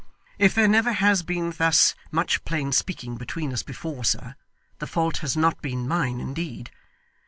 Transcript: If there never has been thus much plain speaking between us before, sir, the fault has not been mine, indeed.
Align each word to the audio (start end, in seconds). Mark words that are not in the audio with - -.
If 0.39 0.55
there 0.55 0.67
never 0.67 0.93
has 0.93 1.21
been 1.21 1.51
thus 1.55 1.93
much 2.09 2.43
plain 2.43 2.71
speaking 2.71 3.17
between 3.17 3.53
us 3.53 3.61
before, 3.61 4.03
sir, 4.03 4.33
the 4.79 4.87
fault 4.87 5.17
has 5.17 5.37
not 5.37 5.61
been 5.61 5.87
mine, 5.87 6.19
indeed. 6.19 6.71